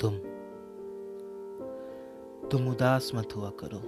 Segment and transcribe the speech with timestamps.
[0.00, 0.18] तुम
[2.48, 3.78] तुम उदास मत हुआ करो।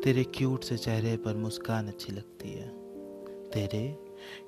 [0.00, 2.68] तेरे क्यूट से चेहरे पर मुस्कान अच्छी लगती है।
[3.50, 3.98] तेरे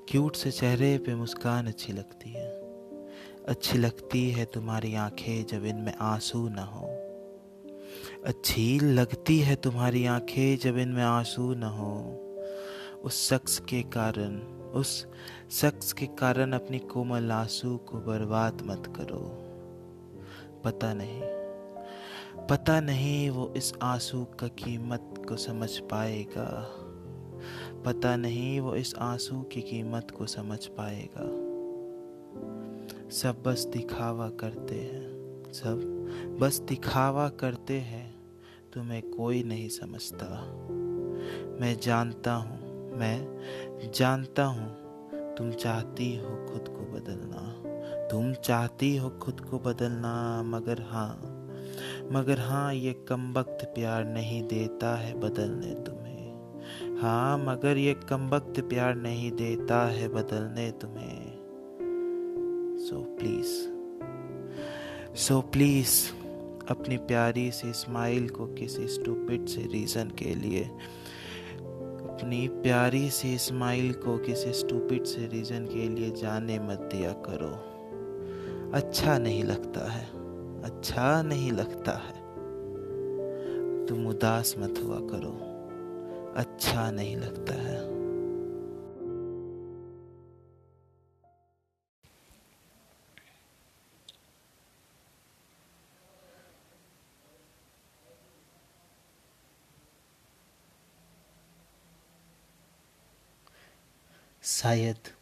[0.09, 2.47] क्यूट से चेहरे पे मुस्कान अच्छी लगती है।
[3.47, 6.87] अच्छी लगती है तुम्हारी आँखें जब इनमें आँसू ना हो।
[8.25, 12.25] अच्छी लगती है तुम्हारी आँखें जब इनमें आँसू न हो।
[13.03, 14.39] उस शख्स के कारण,
[14.71, 15.07] उस
[15.51, 19.48] शख्स के कारण अपनी कोमल आँसू को बर्बाद मत करो।
[20.63, 21.21] पता नहीं।
[22.47, 26.75] पता नहीं वो इस आँसू का कीमत को समझ पाएगा।
[27.85, 31.49] पता नहीं वो इस आँसू की कीमत को समझ पाएगा।
[33.09, 35.09] सब बस दिखावा करते हैं।
[35.53, 35.77] सब
[36.39, 38.19] बस दिखावा करते हैं।
[38.73, 40.25] तुम्हें कोई नहीं समझता।
[41.61, 42.59] मैं जानता हूँ,
[42.97, 43.39] मैं
[43.91, 44.89] जानता हूँ।
[45.35, 47.55] तुम चाहती हो खुद को बदलना।
[48.11, 51.35] तुम चाहती हो खुद को बदलना, मगर हाँ
[52.11, 58.29] मगर हाँ ये कम वक्त प्यार नहीं देता है बदलने तुम्हें। हाँ मगर ये कम
[58.29, 61.37] वक्त प्यार नहीं देता है बदलने तुम्हें।
[62.79, 63.53] सो प्लीज़
[65.17, 66.11] सो प्लीज़
[66.69, 70.63] अपनी प्यारी सी स्माइल को किसी स्टूपिड से रीज़न के लिए,
[72.09, 77.68] अपनी प्यारी सी स्माइल को किसी स्टूपिड से रीज़न के लिए जाने मत दिया करो।
[78.73, 80.05] अच्छा नहीं लगता है।
[80.63, 82.13] अच्छा नहीं लगता है।
[83.85, 85.31] तुम उदास मत हुआ करो।
[86.35, 87.99] अच्छा नहीं लगता है।
[104.43, 105.18] शायद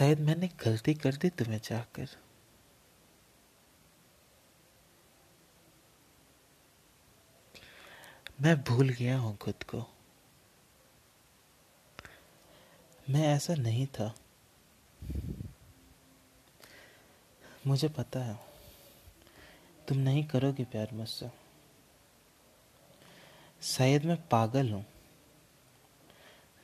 [0.00, 2.08] शायद मैंने गलती कर दी तुम्हें चाहकर
[8.40, 9.80] मैं भूल गया हूँ खुद को।
[13.10, 14.14] मैं ऐसा नहीं था।
[17.66, 18.38] मुझे पता है,
[19.88, 21.30] तुम नहीं करोगे प्यार मुझसे।
[23.66, 24.84] शायद मैं पागल हूँ,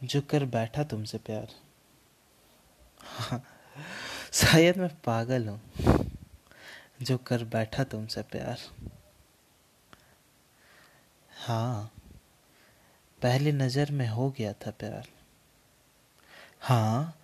[0.00, 1.65] जो कर बैठा तुमसे प्यार।
[4.32, 5.60] शायद मैं पागल हूँ
[7.02, 8.58] जो कर बैठा तुमसे प्यार।
[11.30, 11.92] हाँ
[13.22, 15.08] पहली नज़र में हो गया था प्यार।
[16.60, 17.16] हाँ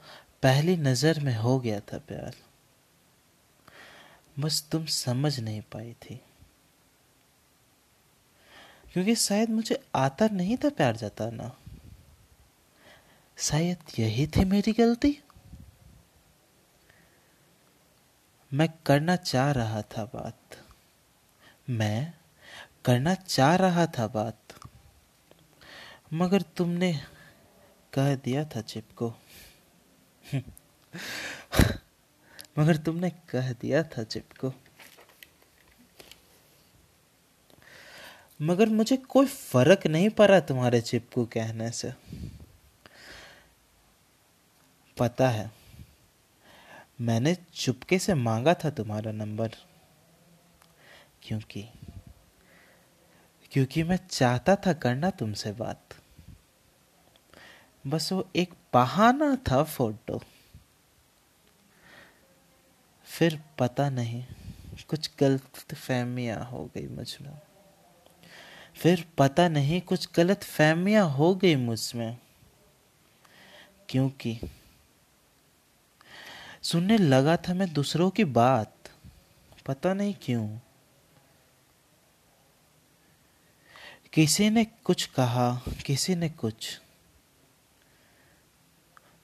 [0.42, 2.34] पहली नज़र में हो गया था प्यार।
[4.38, 6.20] बस तुम समझ नहीं पाई थी।
[8.92, 11.56] क्योंकि शायद मुझे आता नहीं था प्यार जताना।
[13.38, 15.18] शायद यही थी मेरी गलती?
[18.54, 20.38] मैं करना चाह रहा था बात।
[21.70, 22.14] मैं
[22.84, 24.38] करना चाह रहा था बात।
[26.12, 27.00] मगर तुमने
[27.92, 29.14] कह दिया था चिपको
[32.58, 34.52] मगर तुमने कह दिया था चिपको
[38.42, 41.92] मगर मुझे कोई फ़र्क नहीं पड़ा तुम्हारे चिपको कहने से।
[44.98, 45.61] पता है
[47.02, 49.50] मैंने चुपके से मांगा था तुम्हारा नंबर।
[51.22, 51.68] क्योंकि
[53.52, 55.88] क्योंकि मैं चाहता था करना तुमसे बात।
[57.86, 60.22] बस वो एक बहाना था फ़ोटो।
[63.04, 64.24] फिर पता नहीं,
[64.88, 67.38] कुछ गलत फहमियाँ हो गई मुझमें।
[68.74, 72.18] फिर पता नहीं, कुछ गलत फहमियाँ हो गई मुझमें
[73.88, 74.40] क्योंकि
[76.62, 78.76] सुनने लगा था मैं दूसरों की बात।
[79.66, 80.58] पता नहीं क्यों।
[84.12, 86.80] किसी ने कुछ कहा, किसी ने कुछ।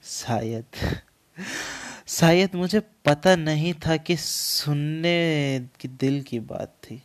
[0.03, 0.65] शायद
[2.07, 7.03] शायद मुझे पता नहीं था कि सुनने की दिल की बात थी।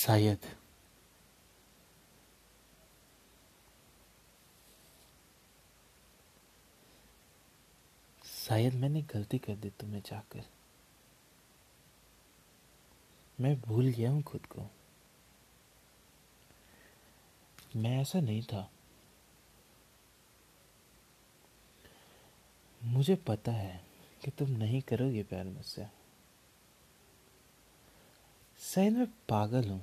[0.00, 0.38] शायद।
[8.24, 10.44] शायद मैंने गलती कर दी तुम्हें जाकर।
[13.40, 14.62] मैं भूल गया हूँ खुद को।
[17.76, 18.70] मैं ऐसा नहीं था।
[22.84, 23.84] मुझे पता है
[24.24, 25.99] कि तुम नहीं करोगे प्यार मुझसे।
[28.60, 29.80] शायद मैं पागल हूँ,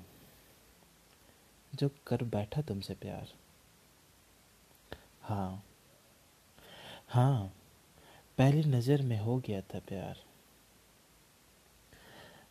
[1.73, 3.33] जो कर बैठा तुमसे प्यार।
[5.21, 5.63] हाँ
[7.09, 7.51] हाँ
[8.37, 10.23] पहली नज़र में हो गया था प्यार,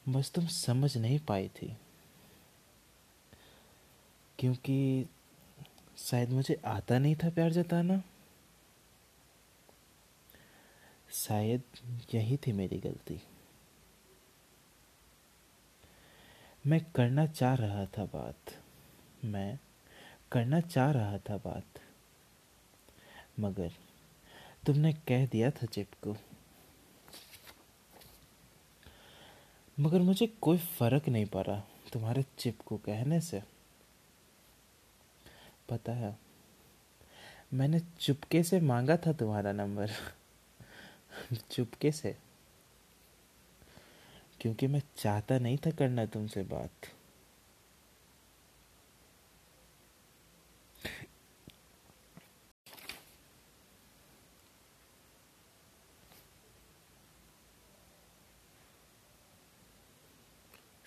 [0.09, 1.73] बस तुम समझ नहीं पाई थी,
[4.39, 5.07] क्योंकि
[5.99, 8.03] शायद मुझे आता नहीं था प्यार जताना।
[11.17, 11.63] शायद
[12.15, 13.21] यही थी मेरी गलती।
[16.67, 18.63] मैं करना चाह रहा था बात।
[19.25, 19.59] मैं
[20.33, 21.65] करना चाह रहा था बात।
[23.41, 23.73] मगर
[24.67, 26.17] तुमने कह दिया था चिपको
[29.81, 33.43] मगर मुझे कोई फ़र्क नहीं पड़ा तुम्हारे चिप को कहने से।
[35.69, 36.19] पता है,
[37.55, 39.91] मैंने चुपके से मांगा था तुम्हारा नंबर।
[41.51, 42.26] चुपके से
[44.47, 46.71] क्योंकि मैं चाहता नहीं था करना तुमसे बात।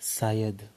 [0.00, 0.68] शायद।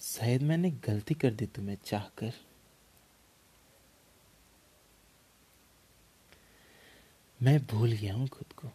[0.00, 2.47] शायद मैंने गलती कर दी तुम्हें चाहकर।
[7.42, 8.68] मैं भूल गया हूँ खुद को।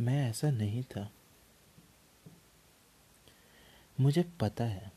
[0.00, 1.10] मैं ऐसा नहीं था।
[4.00, 4.92] मुझे पता है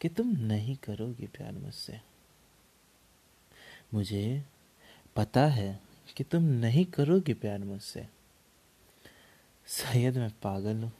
[0.00, 2.00] कि तुम नहीं करोगी प्यार मुझसे।
[3.94, 4.44] मुझे
[5.16, 5.80] पता है
[6.16, 8.08] कि तुम नहीं करोगी प्यार मुझसे।
[9.66, 10.92] शायद मैं पागल हूँ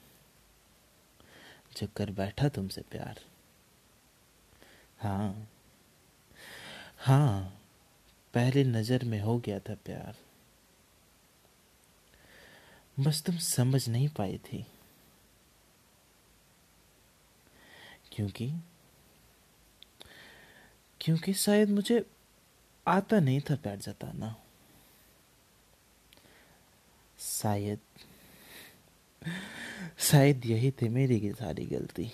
[1.77, 3.21] जो कर बैठा तुमसे प्यार।
[4.99, 5.49] हाँ
[6.99, 7.62] हाँ।
[8.35, 10.17] पहली नज़र में हो गया था प्यार।
[13.01, 14.67] बस तुम समझ नहीं पाई थी।
[18.13, 18.53] क्योंकि?
[21.01, 22.11] क्योंकि शायद मुझे
[22.89, 24.37] आता नहीं था प्यार जताना।
[27.19, 27.81] शायद
[29.99, 32.13] शायद यही थी मेरी सारी गलती।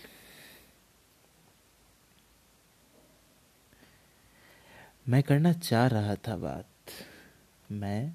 [5.09, 6.67] मैं करना चाह रहा था बात।
[7.73, 8.13] मैं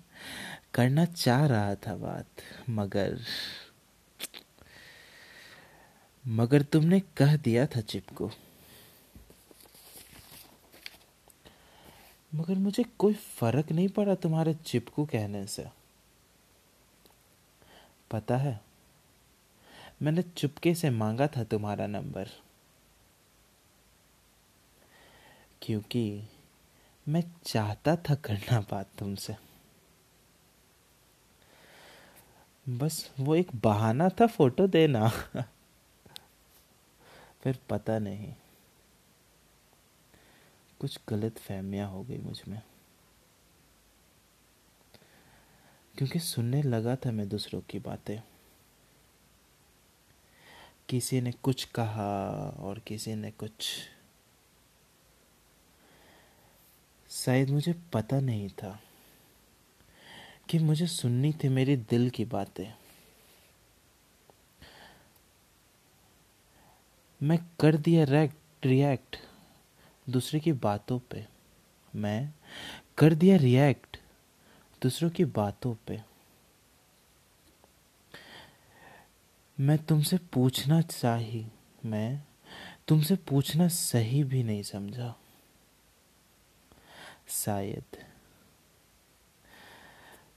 [0.74, 3.19] करना चाह रहा था बात, मगर
[6.25, 8.30] मगर तुमने कह दिया था चिपको
[12.31, 15.66] मगर मुझे कोई फ़र्क नहीं पड़ा तुम्हारे चिपकू कहने से।
[18.12, 18.60] पता है,
[20.01, 22.30] मैंने चुपके से मांगा था तुम्हारा नंबर,
[25.62, 26.04] क्योंकि
[27.08, 29.36] मैं चाहता था करना बात तुमसे।
[32.70, 35.10] बस वो एक बहाना था फ़ोटो देना।
[37.42, 38.34] फिर पता नहीं।
[40.80, 42.62] कुछ गलत फहमियाँ हो गई मुझमें।
[45.98, 48.20] क्योंकि सुनने लगा था मैं दूसरों की बातें।
[50.90, 52.30] किसी ने कुछ कहा
[52.60, 53.70] और किसी ने कुछ
[57.25, 58.80] शायद मुझे पता नहीं था
[60.50, 62.74] कि मुझे सुननी थी मेरे दिल की बातें।
[67.24, 69.18] मैं कर दिया रेक्ट रिएक्ट
[70.10, 71.27] दूसरे की बातों पे।
[71.96, 72.34] मैं
[72.98, 73.98] कर दिया रिएक्ट
[74.82, 76.01] दूसरों की बातों पे।
[79.60, 81.48] मैं तुमसे पूछना चाही,
[81.86, 82.24] मैं
[82.88, 85.20] तुमसे पूछना सही भी नहीं समझा।
[87.27, 87.84] शायद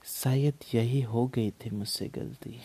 [0.05, 2.61] शायद यही हो गई थी मुझसे गलती।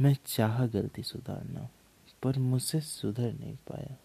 [0.00, 1.68] मैं चाह गलती सुधारना,
[2.22, 3.96] पर मुझसे सुधर नहीं पाया।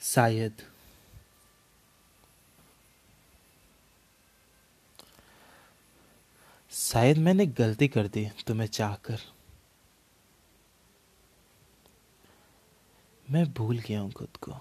[0.00, 0.73] शायद
[6.84, 9.20] शायद मैंने गलती कर दी तुम्हें चाहकर।
[13.30, 14.52] मैं भूल गया हूँ खुद को।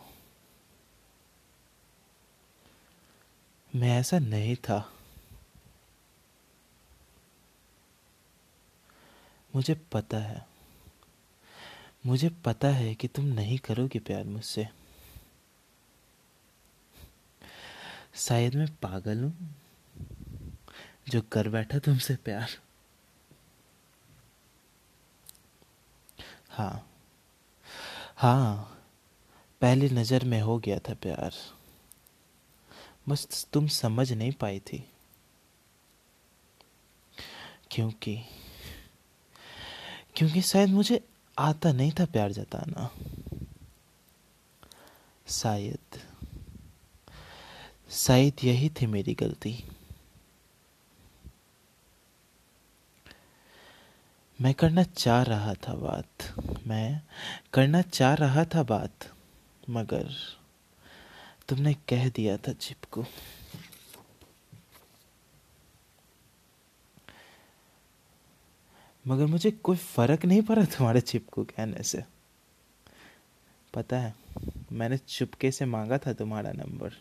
[3.76, 4.94] मैं ऐसा नहीं था।
[9.56, 10.48] मुझे पता है।
[12.06, 14.68] मुझे पता है कि तुम नहीं करोगे प्यार मुझसे।
[18.16, 19.56] शायद मैं पागल हूँ।
[21.10, 22.50] जो कर बैठा तुमसे प्यार।
[26.50, 26.90] हाँ।
[28.16, 28.80] हाँ
[29.62, 31.34] पहली नज़र में हो गया था प्यार।
[33.10, 34.90] बस तुम समझ नहीं पाई थी।
[37.72, 38.26] क्योंकि
[40.16, 41.08] क्योंकि शायद मुझे
[41.38, 42.90] आता नहीं था प्यार जताना।
[45.28, 46.00] शायद
[47.92, 49.64] शायद यही थी मेरी गलती।
[54.42, 56.08] मैं करना चाह रहा था बात।
[56.68, 57.02] मैं
[57.54, 58.92] करना चाह रहा था बात,
[59.70, 60.14] मगर
[61.48, 63.06] तुमने कह दिया था चिपको
[69.08, 72.04] मगर मुझे कोई फ़र्क नहीं पड़ा तुम्हारे चिप को कहने से।
[73.74, 74.16] पता है,
[74.72, 76.94] मैंने चुपके से मांगा था तुम्हारा नंबर।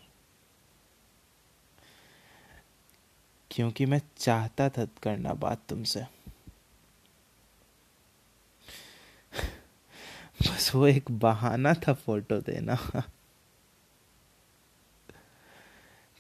[3.51, 6.22] क्योंकि मैं चाहता था करना बात तुमसे।
[10.75, 12.75] वो एक बहाना था फ़ोटो देना।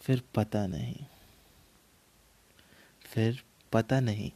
[0.02, 0.96] फिर पता नहीं।
[3.02, 4.30] फिर पता नहीं।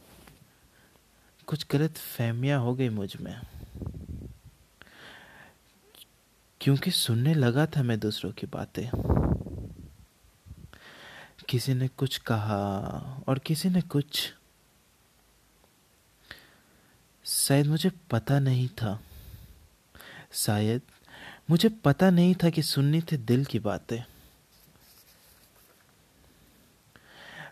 [1.47, 3.41] कुछ गलत फहमियाँ हो गई मुझमें।
[6.61, 8.89] क्योंकि सुनने लगा था मैं दूसरों की बातें।
[11.49, 12.77] किसी ने कुछ कहा
[13.27, 14.33] और किसी ने कुछ।
[17.25, 18.99] शायद मुझे पता नहीं था।
[20.31, 20.81] शायद
[21.49, 24.03] मुझे पता नहीं था कि सुननी थी दिल की बातें।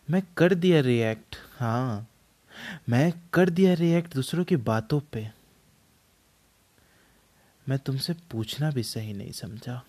[0.10, 2.08] मैं कर दिया रिएक्ट हाँ।
[2.90, 5.32] मैं कर दिया रिएक्ट दूसरों की बातों पे।
[7.70, 9.86] मैं तुमसे पूछना भी सही नहीं समझा।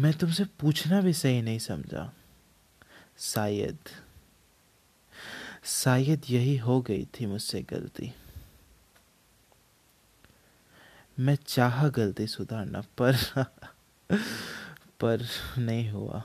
[0.00, 2.12] मैं तुमसे पूछना भी सही नहीं समझा।
[3.18, 3.78] शायद
[5.64, 8.14] शायद यही हो गई थी मुझसे गलती।
[11.20, 13.16] मैं चाह गलती सुधारना, पर
[15.00, 15.26] पर
[15.58, 16.22] नहीं हुआ।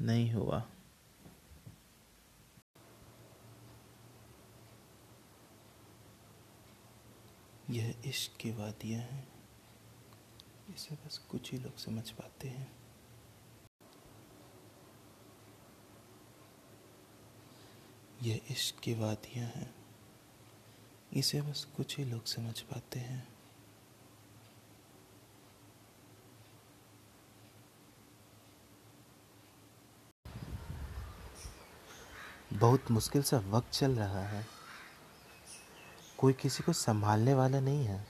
[0.00, 0.70] नहीं हुआ।
[7.70, 9.28] यह इश्क की वादियाँ हैं।
[10.68, 12.72] इसे बस कुछ ही लोग समझ पाते हैं।
[18.22, 19.87] यह इश्क की वादियाँ हैं।
[21.12, 23.28] इसे बस कुछ ही लोग समझ पाते हैं।
[32.52, 34.46] बहुत मुश्किल सा वक्त चल रहा है।
[36.18, 38.06] कोई किसी को संभालने वाला नहीं है।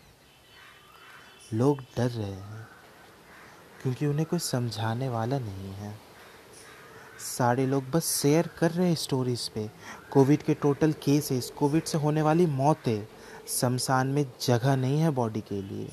[1.52, 2.68] लोग डर रहे हैं,
[3.82, 6.07] क्योंकि उन्हें कोई समझाने वाला नहीं है।
[7.18, 9.70] सारे लोग बस शेयर कर रहे हैं स्टोरीज पे।
[10.12, 13.06] कोविड के टोटल केसेस कोविड से होने वाली मौतें,
[13.48, 15.88] शमशान में जगह नहीं है बॉडी के लिए।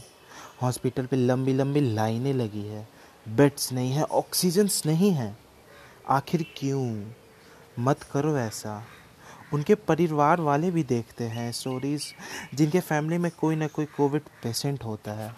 [0.61, 2.87] हॉस्पिटल पे लंबी लंबी लाइनें लगी है।
[3.29, 5.37] बेड्स नहीं है ऑक्सीजन्स नहीं है।
[6.09, 7.11] आखिर क्यों?
[7.79, 8.83] मत करो ऐसा।
[9.53, 12.13] उनके परिवार वाले भी देखते हैं स्टोरीज
[12.53, 15.35] जिनके फैमिली में कोई ना कोई कोविड पेशेंट होता है।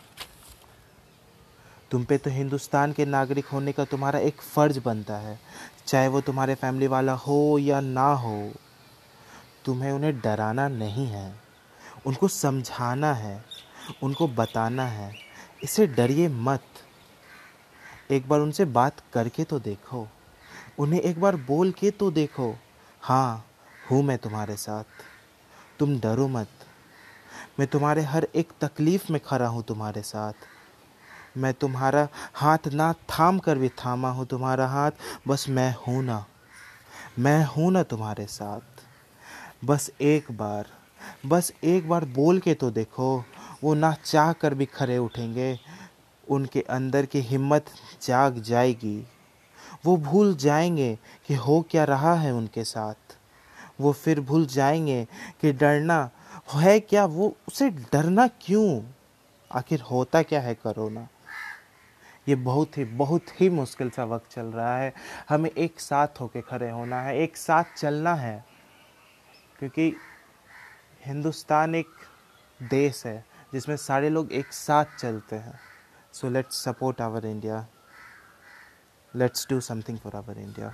[1.91, 5.39] तुम पे तो हिंदुस्तान के नागरिक होने का तुम्हारा एक फ़र्ज़ बनता है।
[5.87, 8.51] चाहे वो तुम्हारे फैमिली वाला हो या ना हो,
[9.65, 11.35] तुम्हें उन्हें डराना नहीं है।
[12.05, 13.45] उनको समझाना है,
[14.03, 15.13] उनको बताना है।
[15.63, 16.63] इसे डरिए मत।
[18.11, 20.07] एक बार उनसे बात करके तो देखो।
[20.79, 22.55] उन्हें एक बार बोल के तो देखो।
[23.01, 23.45] हाँ
[23.91, 24.83] हूँ मैं तुम्हारे साथ।
[25.79, 26.49] तुम डरो मत।
[27.59, 30.33] मैं तुम्हारे हर एक तकलीफ़ में खड़ा हूँ तुम्हारे साथ।
[31.37, 34.91] मैं तुम्हारा हाथ ना थाम कर भी थामा हूँ, तुम्हारा हाथ,
[35.27, 36.25] बस मैं हूँ ना।
[37.19, 38.61] मैं हूँ ना तुम्हारे साथ।
[39.65, 40.65] बस एक बार,
[41.25, 43.25] बस एक बार बोल के तो देखो,
[43.63, 45.59] वो ना चाह कर भी खड़े उठेंगे,
[46.29, 47.65] उनके अंदर की हिम्मत
[48.01, 49.07] जाग जाएगी।
[49.85, 53.17] वो भूल जाएँगे कि हो क्या रहा है उनके साथ।
[53.81, 55.07] वो फिर भूल जाएँगे
[55.41, 56.09] कि डरना
[56.53, 58.81] है क्या, वो उसे डरना क्यों?
[59.51, 61.07] आखिर होता क्या है कोरोना?
[62.27, 64.93] ये बहुत ही बहुत ही मुश्किल सा वक्त चल रहा है।
[65.29, 68.45] हमें एक साथ होके खड़े होना है, एक साथ चलना है,
[69.59, 69.93] क्योंकि
[71.05, 71.87] हिंदुस्तान एक
[72.59, 75.59] देश है जिसमें सारे लोग एक साथ चलते हैं।
[76.13, 77.65] So let's support our India
[79.13, 80.73] let's do something for our India